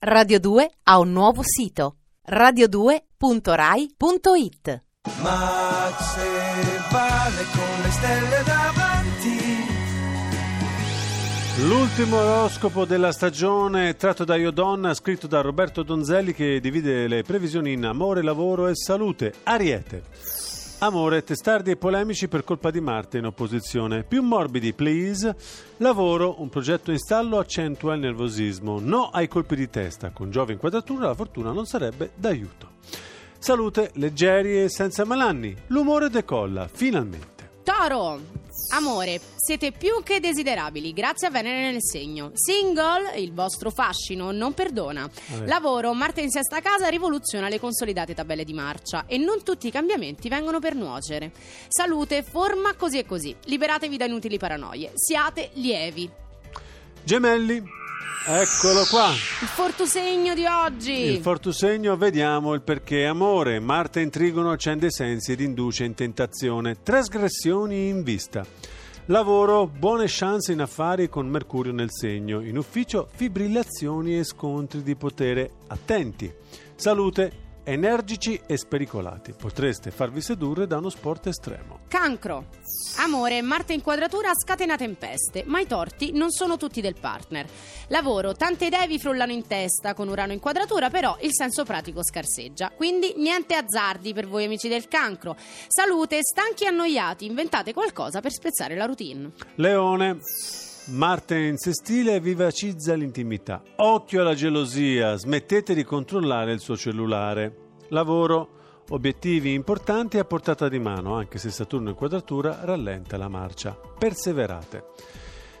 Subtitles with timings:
[0.00, 1.96] Radio 2 ha un nuovo sito
[2.30, 4.84] radio2.rai.it
[5.22, 6.22] Ma se
[6.88, 9.66] vale con le stelle davanti
[11.66, 17.24] L'ultimo oroscopo della stagione tratto da Io Donna, scritto da Roberto Donzelli che divide le
[17.24, 19.34] previsioni in amore, lavoro e salute.
[19.42, 20.04] Ariete.
[20.80, 24.04] Amore, testardi e polemici per colpa di Marte in opposizione.
[24.04, 25.34] Più morbidi, please.
[25.78, 28.78] Lavoro, un progetto in stallo accentua il nervosismo.
[28.78, 30.10] No ai colpi di testa.
[30.10, 32.76] Con Giove in quadratura la fortuna non sarebbe d'aiuto.
[33.40, 35.52] Salute, leggeri e senza malanni.
[35.66, 37.50] L'umore decolla, finalmente.
[37.64, 38.37] Toro!
[38.70, 42.32] Amore, siete più che desiderabili, grazie a Venere nel segno.
[42.34, 45.08] Single, il vostro fascino non perdona.
[45.28, 45.46] Vabbè.
[45.46, 49.70] Lavoro, Marte in sesta casa rivoluziona le consolidate tabelle di marcia e non tutti i
[49.70, 51.32] cambiamenti vengono per nuocere.
[51.68, 53.34] Salute, forma così e così.
[53.44, 54.90] Liberatevi da inutili paranoie.
[54.94, 56.10] Siate lievi.
[57.02, 57.62] Gemelli,
[58.26, 59.10] eccolo qua.
[59.10, 60.92] Il fortusegno di oggi.
[60.92, 63.06] Il fortusegno, vediamo il perché.
[63.06, 66.82] Amore, Marte in trigono accende i sensi ed induce in tentazione.
[66.82, 68.46] Trasgressioni in vista.
[69.06, 72.40] Lavoro, buone chance in affari con Mercurio nel segno.
[72.40, 75.50] In ufficio, fibrillazioni e scontri di potere.
[75.68, 76.30] Attenti.
[76.74, 79.32] Salute, energici e spericolati.
[79.32, 81.80] Potreste farvi sedurre da uno sport estremo.
[81.88, 82.46] Cancro.
[82.96, 87.46] Amore, Marte in quadratura scatena tempeste, ma i torti non sono tutti del partner.
[87.88, 92.02] Lavoro, tante idee vi frullano in testa con Urano in quadratura, però il senso pratico
[92.02, 92.70] scarseggia.
[92.74, 95.36] Quindi niente azzardi per voi amici del cancro.
[95.68, 99.30] Salute, stanchi e annoiati, inventate qualcosa per spezzare la routine.
[99.56, 100.20] Leone.
[100.90, 103.62] Marte in sestile vivacizza l'intimità.
[103.76, 107.74] Occhio alla gelosia, smettete di controllare il suo cellulare.
[107.88, 113.78] Lavoro, obiettivi importanti a portata di mano, anche se Saturno in quadratura rallenta la marcia.
[113.98, 114.84] Perseverate.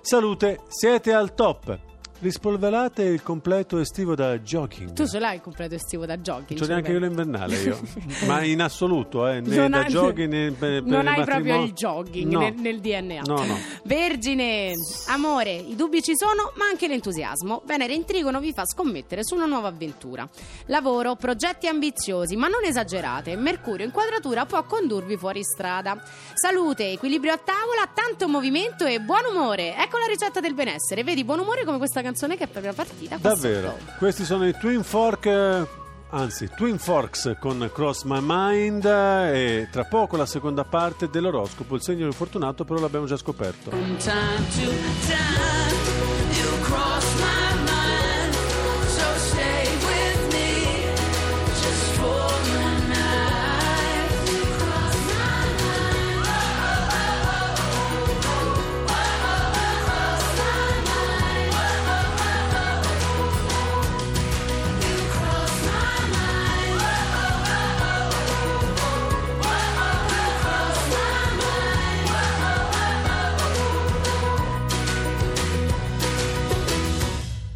[0.00, 1.78] Salute, siete al top.
[2.20, 4.92] Rispolverate il completo estivo da jogging.
[4.92, 6.58] Tu ce l'hai il completo estivo da jogging?
[6.58, 7.78] C'ho neanche cioè, quello invernale io,
[8.26, 11.64] ma in assoluto, eh, né Non da hai- jogging né per, non hai proprio matrimonio.
[11.66, 12.40] il jogging No.
[12.40, 13.20] nel, nel DNA.
[13.24, 13.56] No, no.
[13.84, 14.72] Vergine,
[15.10, 17.62] amore, i dubbi ci sono, ma anche l'entusiasmo.
[17.64, 20.28] Venere in trigono vi fa scommettere su una nuova avventura.
[20.66, 23.36] Lavoro, progetti ambiziosi, ma non esagerate.
[23.36, 26.02] Mercurio in quadratura può condurvi fuori strada.
[26.34, 29.76] Salute, equilibrio a tavola, tanto movimento e buon umore.
[29.76, 31.04] Ecco la ricetta del benessere.
[31.04, 33.16] Vedi, buon umore come questa canzone che è proprio partita.
[33.16, 33.92] Davvero, sotto.
[33.98, 35.66] questi sono i Twin Fork, eh,
[36.10, 41.74] anzi Twin Forks con Cross My Mind eh, e tra poco la seconda parte dell'oroscopo,
[41.74, 43.70] il segno infortunato però l'abbiamo già scoperto.
[43.70, 44.70] From time to
[45.06, 47.67] time, you cross my mind.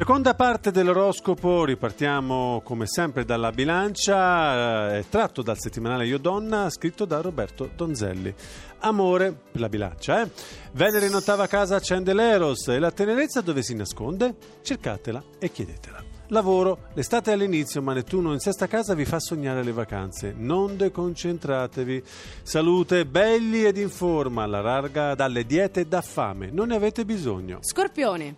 [0.00, 7.04] Seconda parte dell'oroscopo, ripartiamo come sempre dalla bilancia, eh, tratto dal settimanale Io Donna, scritto
[7.04, 8.34] da Roberto Donzelli.
[8.78, 10.30] Amore, per la bilancia, eh?
[10.72, 14.34] Venere in ottava casa accende l'Eros e la tenerezza dove si nasconde?
[14.62, 16.09] Cercatela e chiedetela.
[16.32, 20.32] Lavoro, l'estate è all'inizio, ma Nettuno in sesta casa vi fa sognare le vacanze.
[20.36, 22.04] Non deconcentratevi.
[22.44, 26.50] Salute, belli ed in forma, alla larga dalle diete da fame.
[26.52, 27.58] Non ne avete bisogno.
[27.62, 28.36] Scorpione.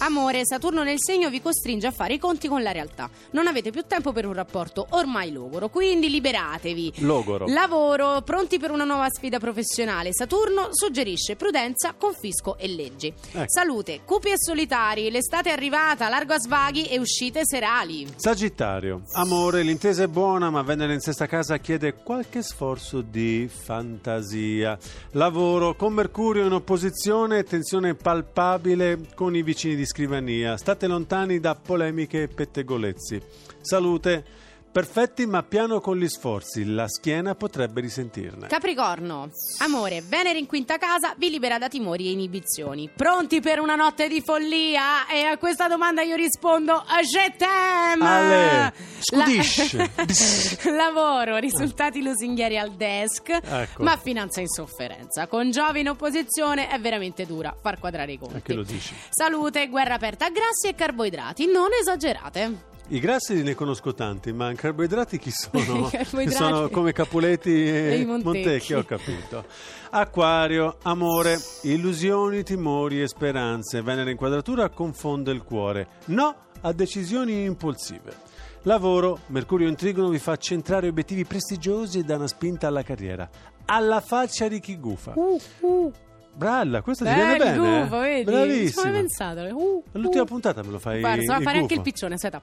[0.00, 3.08] Amore, Saturno nel segno vi costringe a fare i conti con la realtà.
[3.30, 6.92] Non avete più tempo per un rapporto ormai logoro, quindi liberatevi.
[6.98, 7.46] Logoro.
[7.48, 10.12] Lavoro, pronti per una nuova sfida professionale.
[10.12, 13.06] Saturno suggerisce prudenza, confisco e leggi.
[13.06, 13.44] Ecco.
[13.46, 18.06] Salute, cupi e solitari, l'estate è arrivata, largo a svaghi e uscite serali.
[18.16, 24.78] Sagittario, amore, l'intesa è buona, ma Venere in sesta casa chiede qualche sforzo di fantasia.
[25.12, 30.56] Lavoro, con Mercurio in opposizione, tensione palpabile con i vicini di scrivania.
[30.56, 33.20] State lontani da polemiche e pettegolezzi.
[33.60, 34.24] Salute,
[34.70, 38.46] perfetti ma piano con gli sforzi, la schiena potrebbe risentirne.
[38.46, 42.90] Capricorno, amore, Venere in quinta casa vi libera da timori e inibizioni.
[42.94, 45.06] Pronti per una notte di follia?
[45.08, 48.04] E a questa domanda io rispondo Je t'aime!
[48.04, 48.72] Ale,
[49.12, 49.90] La- scudisce.
[50.70, 53.82] Lavoro, risultati lusinghieri al desk, Ecco.
[53.82, 55.26] ma finanza in sofferenza.
[55.26, 58.42] Con Giove in opposizione è veramente dura far quadrare i conti.
[58.42, 58.94] Che lo dici?
[59.10, 62.68] Salute, guerra aperta a grassi e carboidrati, non esagerate.
[62.92, 65.88] I grassi ne conosco tanti, ma i carboidrati chi sono?
[65.88, 66.30] Carboidrati.
[66.30, 68.24] Sono come Capuleti e, E Montecchi.
[68.24, 69.44] Montecchi, ho capito.
[69.90, 73.80] Acquario, amore, illusioni, timori e speranze.
[73.82, 75.86] Venere inquadratura confonde il cuore.
[76.06, 78.28] No a decisioni impulsive.
[78.64, 83.28] Lavoro, Mercurio in trigono vi fa centrare obiettivi prestigiosi e dà una spinta alla carriera.
[83.66, 85.12] Alla faccia di chi gufa.
[85.14, 85.92] Uh, uh.
[86.32, 87.78] Bralla, questo ti Bello, viene bene.
[87.78, 87.82] eh?
[87.82, 88.24] gufo, vedi?
[88.24, 88.68] Bravissimo.
[88.68, 89.40] Ci avevo pensato.
[89.56, 90.26] Uh, L'ultima uh.
[90.26, 91.82] puntata me lo fai Guarda, so fare anche il gufo.
[91.82, 92.40] piccione, aspetta.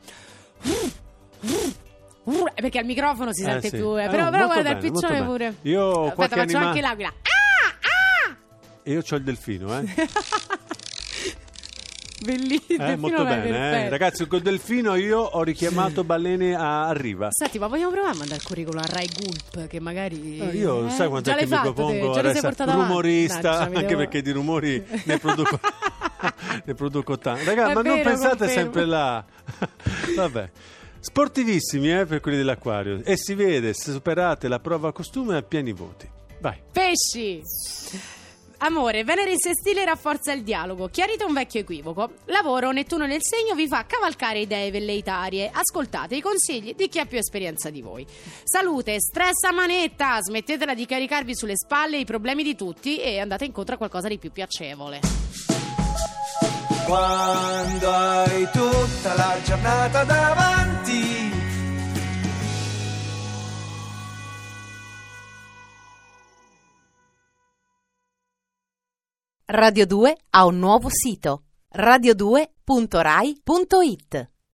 [2.56, 3.75] Perché al microfono si Eh, sente sì.
[3.77, 3.98] più.
[3.98, 5.45] eh, Eh, però, no, però molto guarda, bene, il piccione molto pure.
[5.45, 5.57] bene.
[5.75, 7.13] Io ho Aspetta, qualche faccio anima- anche l'aquila.
[8.83, 9.86] E io ho il delfino, eh.
[12.19, 12.83] Bellissimo.
[12.86, 13.89] Eh, molto bene, eh.
[13.89, 14.25] ragazzi.
[14.27, 17.27] Col delfino io ho richiamato balene a, riva.
[17.31, 19.68] Senti, ma vogliamo provare a mandare il curriculum a Rai Gulp?
[19.68, 20.39] Che magari.
[20.39, 21.74] Eh, Io eh, sai quanto già è che l'hai mi fatto, te?
[21.75, 22.88] propongo Già le sei essere portato avanti?
[22.88, 25.59] rumorista, Mannaggia, mi anche devo- perché di rumori ne produco,
[26.65, 27.44] ne produco tanti.
[27.45, 28.54] Raga, È ma non vero, pensate confermo.
[28.62, 29.24] sempre là.
[30.15, 30.50] Vabbè.
[31.00, 33.01] Sportivissimi eh, per quelli dell'acquario.
[33.04, 36.09] E si vede, se superate la prova costume a pieni voti.
[36.39, 36.62] Vai.
[36.71, 37.42] Pesci.
[38.59, 40.88] Amore, Venere in sestile rafforza il dialogo.
[40.88, 42.13] Chiarite un vecchio equivoco.
[42.25, 45.50] Lavoro, Nettuno nel segno vi fa cavalcare idee velleitarie.
[45.54, 48.06] Ascoltate i consigli di chi ha più esperienza di voi.
[48.44, 50.18] Salute, stress a manetta.
[50.19, 54.18] Smettetela di caricarvi sulle spalle i problemi di tutti e andate incontro a qualcosa di
[54.18, 55.46] più piacevole.
[56.87, 61.31] Quando hai tutta la giornata davanti.
[69.47, 71.43] Radio 2 ha un nuovo sito
[71.75, 74.36] radio2.rai.it